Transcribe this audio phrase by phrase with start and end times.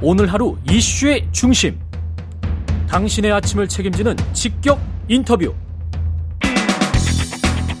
[0.00, 1.78] 오늘 하루 이슈의 중심.
[2.88, 5.54] 당신의 아침을 책임지는 직격 인터뷰.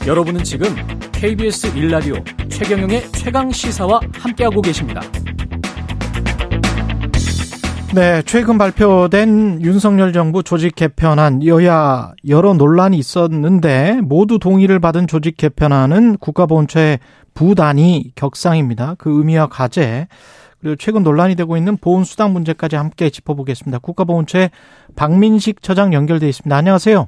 [0.06, 0.68] 여러분은 지금
[1.12, 2.16] KBS 일라디오
[2.48, 5.00] 최경영의 최강 시사와 함께하고 계십니다.
[7.94, 15.36] 네, 최근 발표된 윤석열 정부 조직 개편안 여야 여러 논란이 있었는데 모두 동의를 받은 조직
[15.36, 16.98] 개편안은 국가보훈처의
[17.34, 18.96] 부단위 격상입니다.
[18.98, 20.08] 그 의미와 과제
[20.64, 23.80] 그리고 최근 논란이 되고 있는 보훈 수당 문제까지 함께 짚어보겠습니다.
[23.80, 24.48] 국가보훈처의
[24.96, 26.56] 박민식 처장 연결돼 있습니다.
[26.56, 27.06] 안녕하세요.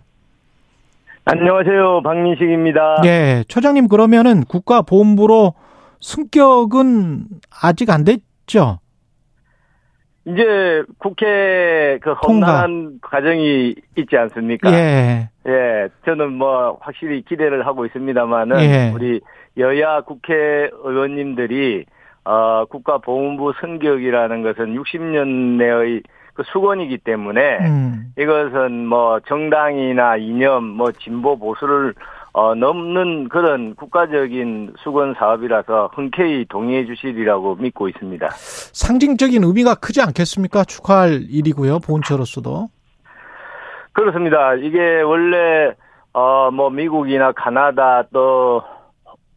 [1.25, 2.03] 안녕하세요.
[2.03, 3.01] 박민식입니다.
[3.03, 5.55] 네, 처장님 그러면은 국가보훈부로
[6.03, 7.25] 승격은
[7.63, 8.81] 아직 안 됐죠?
[10.27, 14.71] 이제 국회 그 험난한 과정이 있지 않습니까?
[14.71, 15.31] 예.
[15.49, 18.93] 예, 저는 뭐 확실히 기대를 하고 있습니다만은 예.
[18.95, 19.23] 우리
[19.57, 21.87] 여야 국회의원님들이
[22.27, 26.03] 어 국가보훈부 승격이라는 것은 60년 내의
[26.35, 28.13] 그 수건이기 때문에 음.
[28.19, 31.95] 이것은 뭐 정당이나 이념 뭐 진보 보수를
[32.33, 38.29] 어 넘는 그런 국가적인 수건 사업이라서 흔쾌히 동의해 주시리라고 믿고 있습니다.
[38.31, 40.65] 상징적인 의미가 크지 않겠습니까?
[40.65, 41.79] 축하할 일이고요.
[41.79, 42.67] 보훈처로서도.
[43.93, 44.55] 그렇습니다.
[44.55, 45.73] 이게 원래
[46.13, 48.63] 어 뭐 미국이나 카나다 또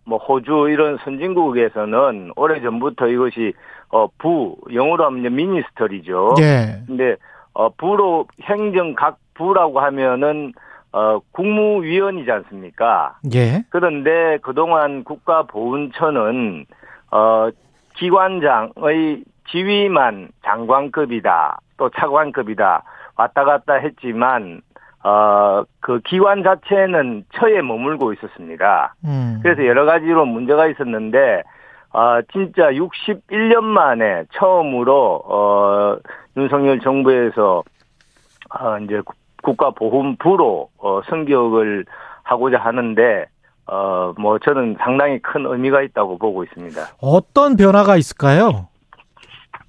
[0.10, 3.54] 뭐 호주 이런 선진국에서는 오래 전부터 이것이
[3.90, 6.34] 어부 영어로 하면 미니스터리죠.
[6.42, 6.82] 예.
[6.88, 7.16] 근데
[7.54, 10.54] 어 부로 행정 각 부라고 하면은
[10.92, 13.20] 어 국무위원이지 않습니까?
[13.34, 13.64] 예.
[13.70, 16.66] 그런데 그동안 국가보훈처는
[17.12, 17.50] 어
[17.96, 22.84] 기관장의 지위만 장관급이다 또 차관급이다
[23.16, 24.62] 왔다 갔다 했지만
[25.04, 28.94] 어 그 기관 자체는 처에 머물고 있었습니다.
[29.06, 29.40] 음.
[29.42, 31.42] 그래서 여러 가지로 문제가 있었는데
[31.94, 35.98] 아 진짜 61년 만에 처음으로 어
[36.38, 37.64] 윤석열 정부에서
[38.50, 39.02] 아 이제
[39.42, 41.86] 국가보훈부로 어 승격을
[42.24, 43.26] 하고자 하는데
[43.66, 46.82] 어 뭐 저는 상당히 큰 의미가 있다고 보고 있습니다.
[47.02, 48.68] 어떤 변화가 있을까요?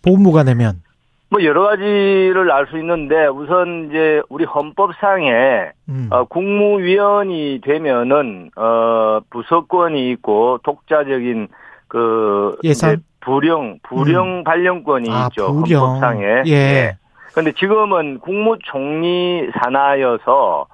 [0.03, 0.83] 보훈부가 되면.
[1.31, 6.09] 뭐 여러 가지를 알 수 있는데 우선 이제 우리 헌법상에 음.
[6.11, 11.49] 어, 국무위원이 되면은 어 부서권이 있고 독자적인
[11.89, 12.95] 그 예산?
[12.95, 15.83] 이제 부령 부령 발령권이 아, 있죠 부령.
[15.83, 16.43] 헌법상에.
[16.47, 16.97] 예.
[17.35, 20.67] 근데 지금은 국무총리 산하여서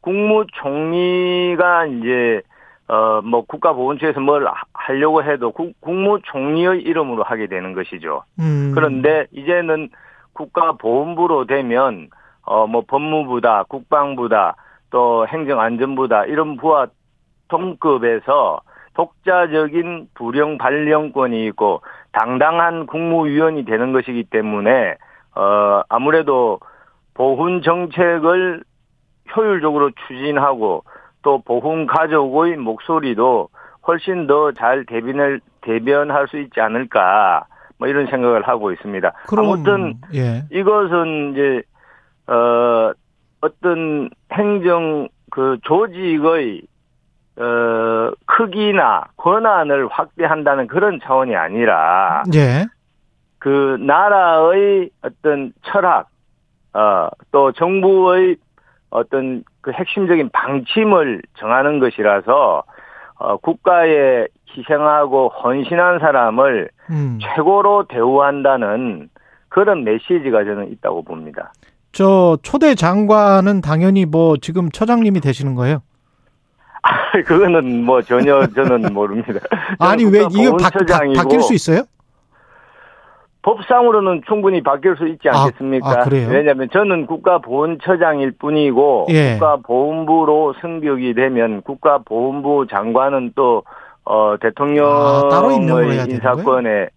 [0.00, 2.40] 국무총리가 이제
[2.88, 8.22] 어 뭐 국가보훈처에서 뭘 하- 하려고 해도 국, 국무총리의 이름으로 하게 되는 것이죠.
[8.40, 8.72] 음.
[8.74, 9.88] 그런데 이제는
[10.34, 12.08] 국가보훈부로 되면
[12.46, 14.56] 어 뭐 법무부다, 국방부다,
[14.90, 16.86] 또 행정안전부다 이런 부와
[17.48, 18.60] 동급에서
[18.94, 21.80] 독자적인 부령 발령권이 있고
[22.12, 24.96] 당당한 국무위원이 되는 것이기 때문에
[25.34, 26.60] 어 아무래도
[27.14, 28.62] 보훈 정책을
[29.34, 30.84] 효율적으로 추진하고
[31.24, 33.48] 또 보훈 가족의 목소리도
[33.88, 37.46] 훨씬 더 잘 대변을 대변할 수 있지 않을까
[37.78, 39.10] 뭐 이런 생각을 하고 있습니다.
[39.26, 40.44] 그럼, 아무튼 예.
[40.52, 41.62] 이것은 이제
[42.26, 42.92] 어
[43.40, 46.62] 어떤 행정 그 조직의
[47.36, 52.66] 어 크기나 권한을 확대한다는 그런 차원이 아니라 예.
[53.38, 56.08] 그 나라의 어떤 철학
[56.72, 58.36] 어또 정부의
[58.90, 62.62] 어떤 그 핵심적인 방침을 정하는 것이라서
[63.16, 67.18] 어 국가에 희생하고 헌신한 사람을 음.
[67.22, 69.08] 최고로 대우한다는
[69.48, 71.54] 그런 메시지가 저는 있다고 봅니다.
[71.92, 75.80] 저 초대 장관은 당연히 뭐 지금 처장님이 되시는 거예요?
[77.24, 79.40] 그거는 뭐 전혀 저는 모릅니다.
[79.78, 81.84] 아니 왜 이거 바, 바, 바뀔 수 있어요?
[83.44, 85.88] 법상으로는 충분히 바뀔 수 있지 아, 않겠습니까?
[85.88, 86.28] 아, 그래요?
[86.30, 89.34] 왜냐하면 저는 국가보훈처장일 뿐이고 예.
[89.34, 93.62] 국가보훈부로 승격이 되면 국가보훈부 장관은 또
[94.06, 96.88] 어, 아, 대통령의 되는 인사권에 에,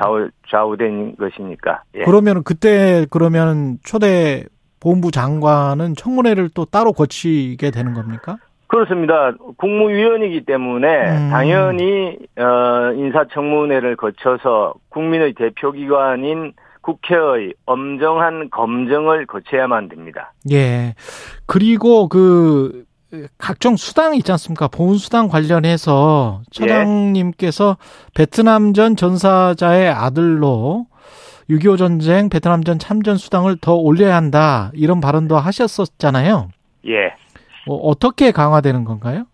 [0.00, 1.82] 좌우, 좌우된 것이니까.
[1.96, 2.04] 예.
[2.04, 4.44] 그러면 그때 그러면 초대
[4.80, 8.36] 보훈부 장관은 청문회를 또 따로 거치게 되는 겁니까?
[8.66, 9.32] 그렇습니다.
[9.56, 11.30] 국무위원이기 때문에 음.
[11.30, 20.32] 당연히 어, 인사청문회를 거쳐서 국민의 대표기관인 국회의 엄정한 검증을 거쳐야만 됩니다.
[20.50, 20.94] 예.
[21.46, 22.84] 그리고 그
[23.38, 24.68] 각종 수당 있지 않습니까?
[24.68, 27.76] 보훈 수당 관련해서 처장님께서
[28.14, 30.86] 베트남 전 전사자의 아들로
[31.50, 34.70] 6.25 전쟁 베트남 전 참전 수당을 더 올려야 한다.
[34.74, 36.48] 이런 발언도 하셨었잖아요.
[36.88, 37.14] 예.
[37.68, 39.24] 어, 어떻게 강화되는 건가요?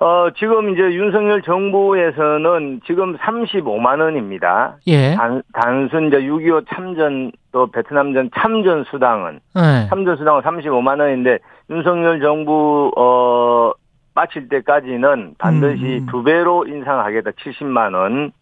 [0.00, 4.76] 어, 지금 이제 윤석열 정부에서는 지금 35만 원입니다.
[4.86, 5.14] 예.
[5.16, 9.88] 단, 단순 이제 6.25 참전 또 베트남전 참전 수당은 예.
[9.88, 13.72] 참전 수당은 35만 원인데 윤석열 정부 어
[14.14, 16.06] 마칠 때까지는 반드시 음, 음.
[16.06, 18.32] 두 배로 인상하겠다 70만 원.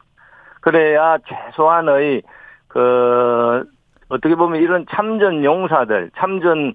[0.61, 2.23] 그래야 최소한의
[2.69, 3.65] 그
[4.09, 6.75] 어떻게 보면 이런 참전 용사들 참전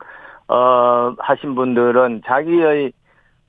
[0.51, 2.91] 어 하신 분들은 자기의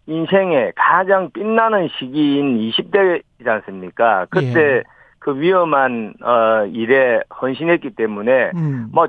[0.07, 4.27] 인생의 가장 빛나는 시기인 20대이지 않습니까?
[4.31, 4.83] 그때 예.
[5.19, 8.89] 그 위험한 어 일에 헌신했기 때문에 음.
[8.93, 9.09] 뭐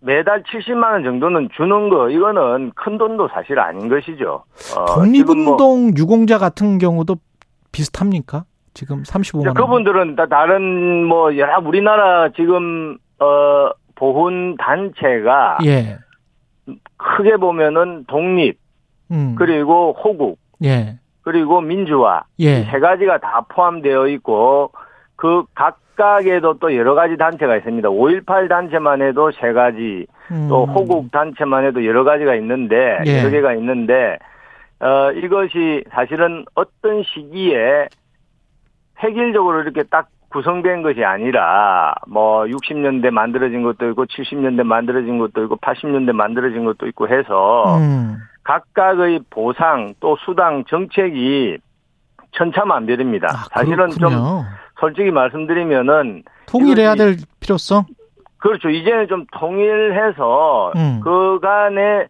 [0.00, 4.44] 매달 70만 원 정도는 주는 거 이거는 큰 돈도 사실 아닌 것이죠.
[4.76, 7.16] 어, 지금 뭐 독립운동 유공자 같은 경우도
[7.72, 8.44] 비슷합니까?
[8.74, 9.54] 지금 35만 이제 원.
[9.54, 15.98] 그분들은 다 다른 뭐 여러 우리나라 지금 어 보훈 단체가 예.
[17.04, 18.58] 크게 보면은 독립
[19.10, 19.34] 음.
[19.36, 20.98] 그리고 호국 예.
[21.22, 22.60] 그리고 민주화 예.
[22.60, 24.72] 이세 가지가 다 포함되어 있고
[25.16, 27.88] 그 각각에도 또 여러 가지 단체가 있습니다.
[27.88, 30.48] 5.18 단체만 해도 세 가지 음.
[30.48, 33.20] 또 호국 단체만 해도 여러 가지가 있는데 예.
[33.20, 34.18] 여러 개가 있는데
[34.80, 37.88] 어 이것이 사실은 어떤 시기에
[39.02, 45.56] 획일적으로 이렇게 딱 구성된 것이 아니라 뭐 60년대 만들어진 것도 있고 70년대 만들어진 것도 있고
[45.58, 48.16] 80년대 만들어진 것도 있고 해서 음.
[48.42, 51.58] 각각의 보상 또 수당 정책이
[52.32, 53.28] 천차만별입니다.
[53.28, 54.10] 아, 사실은 좀.
[54.80, 57.84] 솔직히 말씀드리면은 통일해야 될 필요성?
[58.38, 58.68] 그렇죠.
[58.70, 61.00] 이제는 좀 통일해서 음.
[61.00, 62.08] 그간의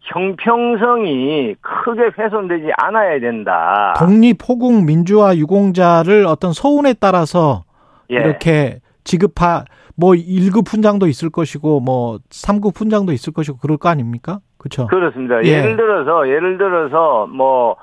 [0.00, 3.94] 형평성이 크게 훼손되지 않아야 된다.
[3.98, 7.64] 독립, 호국, 민주화, 유공자를 어떤 서운에 따라서
[8.10, 8.16] 예.
[8.16, 9.64] 이렇게 지급하
[9.96, 14.40] 뭐 1급 훈장도 있을 것이고 뭐 3급 훈장도 있을 것이고 그럴 거 아닙니까?
[14.58, 14.86] 그렇죠.
[14.86, 15.42] 그렇습니다.
[15.44, 15.48] 예.
[15.48, 17.76] 예를 들어서 예를 들어서 뭐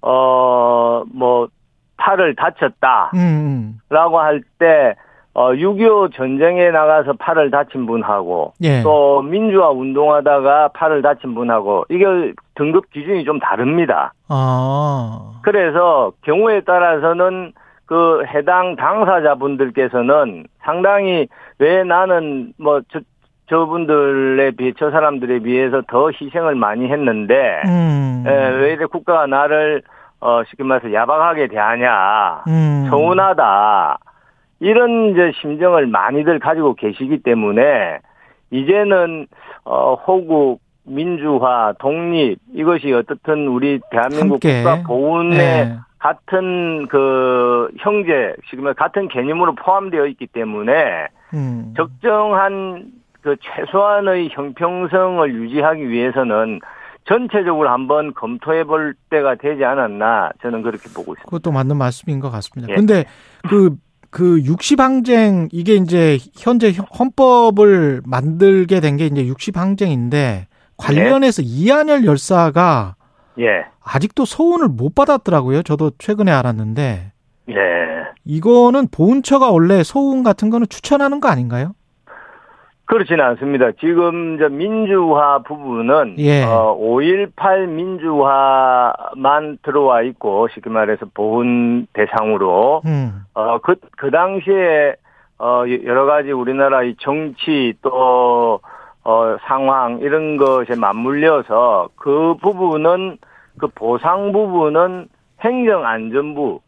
[0.00, 1.48] 어, 뭐,
[1.96, 3.10] 팔을 다쳤다.
[3.14, 3.78] 음, 음.
[3.88, 4.94] 라고 할 때,
[5.38, 8.82] 어, 6.25 전쟁에 나가서 팔을 다친 분하고, 예.
[8.82, 12.04] 또 민주화 운동하다가 팔을 다친 분하고, 이게
[12.56, 14.12] 등급 기준이 좀 다릅니다.
[14.28, 15.38] 아.
[15.42, 17.52] 그래서 경우에 따라서는
[17.86, 21.28] 그 해당 당사자분들께서는 상당히
[21.60, 22.98] 왜 나는 뭐 저,
[23.48, 28.24] 저분들에 비해 저 사람들에 비해서 더 희생을 많이 했는데 음.
[28.26, 29.82] 에, 왜 이래 국가가 나를
[30.20, 32.86] 어 쉽게 말해서 야박하게 대하냐 음.
[32.90, 33.98] 서운하다
[34.60, 37.98] 이런 이제 심정을 많이들 가지고 계시기 때문에
[38.50, 39.26] 이제는
[39.64, 44.62] 어 호국 민주화 독립 이것이 어떻든 우리 대한민국 함께.
[44.62, 45.78] 국가 보훈의 네.
[45.98, 51.74] 같은 그 형제 지금 같은 개념으로 포함되어 있기 때문에 음.
[51.76, 56.60] 적정한 그 최소한의 형평성을 유지하기 위해서는
[57.04, 61.24] 전체적으로 한번 검토해 볼 때가 되지 않았나 저는 그렇게 보고 있습니다.
[61.24, 62.70] 그것도 맞는 말씀인 것 같습니다.
[62.70, 62.76] 예.
[62.76, 63.04] 근데
[63.48, 63.74] 그,
[64.10, 70.46] 그 육시항쟁, 이게 이제 현재 헌법을 만들게 된 게 이제 육시항쟁인데
[70.76, 72.96] 관련해서 이한열 열사가
[73.40, 75.62] 예, 아직도 소원을 못 받았더라고요.
[75.62, 77.12] 저도 최근에 알았는데.
[77.50, 77.54] 예.
[78.24, 81.72] 이거는 보훈처가 원래 소원 같은 거는 추천하는 거 아닌가요?
[82.88, 83.70] 그렇지는 않습니다.
[83.80, 86.42] 지금 이제 민주화 부분은 예.
[86.44, 93.26] 어, 5.18 민주화만 들어와 있고 쉽게 말해서 보훈 대상으로 음.
[93.34, 94.94] 어, 그, 그 당시에,
[95.38, 98.60] 어, 여러 가지 우리나라의 정치 또,
[99.04, 103.18] 어, 상황, 이런 것에 맞물려서 그 부분은,
[103.58, 105.08] 그 보상 부분은
[105.42, 106.60] 행정안전부,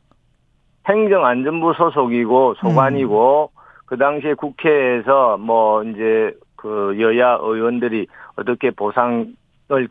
[0.86, 3.52] 행정안전부 소속이고 소관이고,
[3.90, 8.06] 그 당시에 국회에서 뭐, 이제, 그 여야 의원들이
[8.36, 9.34] 어떻게 보상을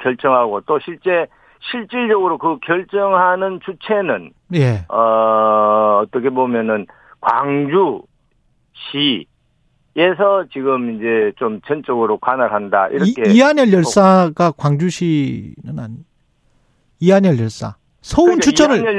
[0.02, 1.28] 결정하고 또 실제,
[1.60, 4.86] 실질적으로 그 결정하는 주체는 예.
[4.88, 6.88] 어, 어떻게 보면은
[7.20, 8.06] 광주시에서
[10.54, 12.88] 지금 이제 좀 전적으로 관할한다.
[12.88, 13.24] 이렇게.
[13.28, 15.98] 이, 이한열 열사가 광주시는 아니.
[17.02, 17.76] 이한열 열사.
[18.02, 18.98] 서운 그러니까 추천을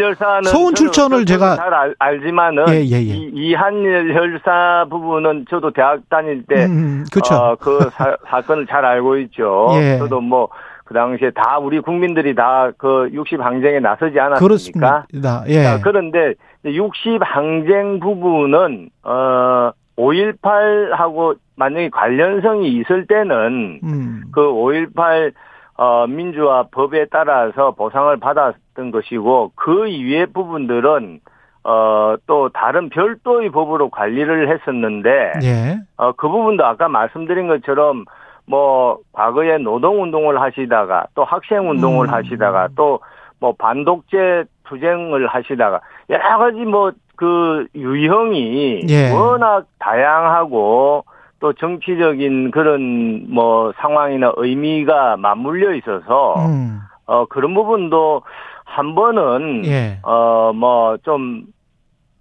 [0.74, 2.98] 추천을 저도 제가- 잘 알, 알지만은 예, 예, 예.
[3.00, 7.34] 이, 이한열 열사 부분은 저도 대학 다닐 때 음, 그렇죠.
[7.34, 9.68] 어, 그 사, 사건을 잘 알고 있죠.
[9.74, 9.98] 예.
[9.98, 10.48] 저도 뭐
[10.90, 14.38] 그 당시에 다 우리 국민들이 다 그 60 항쟁에 나서지 않았습니까?
[14.40, 15.44] 그렇습니다.
[15.46, 15.62] 예.
[15.62, 24.22] 자, 그런데 60 항쟁 부분은 어 5.18하고 만약에 관련성이 있을 때는 음.
[24.32, 25.32] 그5.18
[25.80, 31.20] 어, 민주화 법에 따라서 보상을 받았던 것이고 그 이외의 부분들은
[31.64, 35.78] 어, 또 다른 별도의 법으로 관리를 했었는데 예.
[35.96, 38.04] 어, 그 부분도 아까 말씀드린 것처럼
[38.46, 42.14] 뭐 과거에 노동 운동을 하시다가 또 학생 운동을 음.
[42.14, 43.00] 하시다가 또
[43.42, 49.12] 뭐 반독재 투쟁을 하시다가 여러 가지 뭐 그 유형이 예.
[49.12, 51.04] 워낙 다양하고
[51.40, 56.80] 또 정치적인 그런 뭐 상황이나 의미가 맞물려 있어서 음.
[57.06, 58.22] 어 그런 부분도
[58.64, 59.98] 한 번은 예.
[60.02, 61.46] 어뭐 좀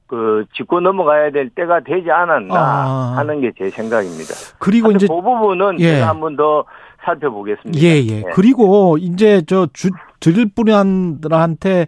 [0.10, 3.14] 그 짚고 넘어가야 될 때가 되지 않았나 아.
[3.16, 4.34] 하는 게 제 생각입니다.
[4.58, 5.94] 그리고 이제 그 부분은 예.
[5.96, 6.66] 제가 한 번 더
[7.06, 7.80] 살펴보겠습니다.
[7.80, 8.24] 예, 예.
[8.34, 11.86] 그리고 이제 저 주, 드릴 분들한테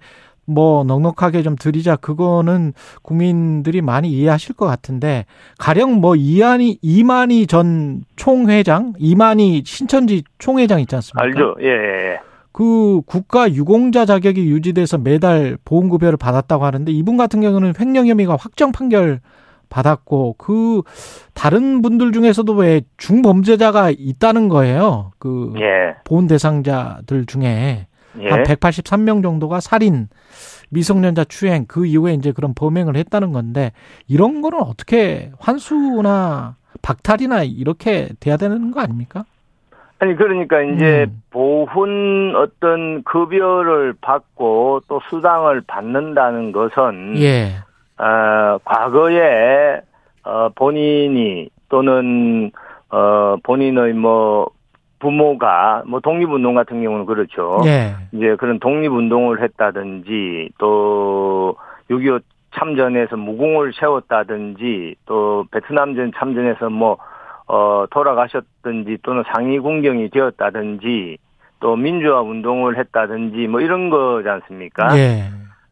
[0.53, 5.25] 뭐 넉넉하게 좀 드리자 그거는 국민들이 많이 이해하실 것 같은데
[5.58, 11.24] 가령 뭐 이한이 이만희 전 총회장, 이만희 신천지 총회장 있지 않습니까?
[11.24, 11.55] 알죠?
[11.62, 12.20] 예, 예, 예.
[12.51, 18.72] 그 국가 유공자 자격이 유지돼서 매달 보험급여를 받았다고 하는데 이분 같은 경우는 횡령 혐의가 확정
[18.72, 19.22] 판결
[19.70, 20.81] 받았고 그
[21.34, 25.12] 다른 분들 중에서도 왜 중범죄자가 있다는 거예요.
[25.17, 25.96] 그 예.
[26.03, 27.88] 보훈 대상자들 중에
[28.20, 28.30] 예.
[28.30, 30.08] 한 183명 정도가 살인,
[30.70, 33.72] 미성년자 추행 그 이후에 이제 그런 범행을 했다는 건데
[34.08, 39.25] 이런 거는 어떻게 환수나 박탈이나 이렇게 돼야 되는 거 아닙니까?
[40.00, 41.22] 아니 그러니까 이제 음.
[41.30, 47.51] 보훈 어떤 급여를 받고 또 수당을 받는다는 것은 예.
[48.00, 49.82] 어, 과거에
[50.24, 52.51] 어, 본인이 또는
[52.89, 54.50] 어, 본인의 뭐
[55.01, 57.62] 부모가 뭐 독립운동 같은 경우는 그렇죠.
[57.65, 57.96] 예.
[58.13, 61.55] 이제 그런 독립운동을 했다든지 또
[61.89, 62.22] 6.25
[62.55, 66.98] 참전에서 무공을 세웠다든지 또 베트남전 참전에서 뭐,
[67.48, 71.17] 어, 돌아가셨든지 또는 상위 군경이 되었다든지
[71.60, 74.98] 또 민주화 운동을 했다든지 뭐 이런 거지 않습니까?
[74.98, 75.24] 예.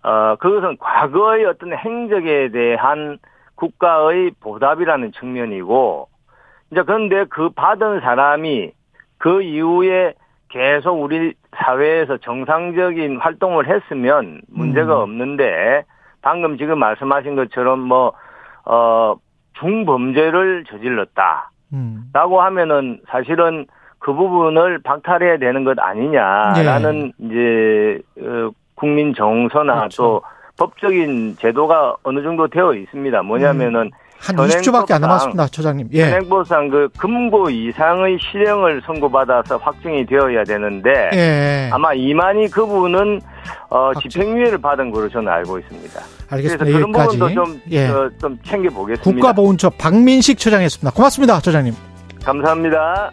[0.04, 3.18] 어, 그것은 과거의 어떤 행적에 대한
[3.56, 6.08] 국가의 보답이라는 측면이고,
[6.72, 8.72] 이제 그런데 그 받은 사람이
[9.20, 10.14] 그 이후에
[10.50, 15.02] 계속 우리 사회에서 정상적인 활동을 했으면 문제가 음.
[15.04, 15.84] 없는데,
[16.22, 18.14] 방금 지금 말씀하신 것처럼 뭐,
[18.66, 19.16] 어,
[19.60, 21.52] 중범죄를 저질렀다.
[21.74, 22.10] 음.
[22.14, 23.68] 라고 하면은 사실은
[24.00, 29.78] 그 부분을 박탈해야 되는 것 아니냐라는 이제 어, 국민 정서나 예.
[29.80, 30.04] 그렇죠.
[30.04, 30.22] 또
[30.58, 33.22] 법적인 제도가 어느 정도 되어 있습니다.
[33.24, 35.90] 뭐냐면은 한 현행법상- 20초밖에 안 남았습니다, 처장님.
[35.94, 36.04] 예.
[36.06, 41.70] 현행법상 그 금고 이상의 실형을 선고받아서 확정이 되어야 되는데 예.
[41.72, 43.22] 아마 이만희 그분은
[43.70, 43.92] 어.
[44.02, 45.90] 집행유예를 받은 걸로 저는 알고 있습니다.
[45.94, 46.66] 그래서 알겠습니다.
[46.66, 47.18] 그런 여기까지.
[47.18, 47.88] 부분도 좀, 예.
[47.88, 49.04] 어, 좀 챙겨보겠습니다.
[49.04, 50.92] 국가보훈처 박민식 처장이었습니다.
[50.92, 51.74] 고맙습니다, 처장님.
[52.26, 53.12] 감사합니다.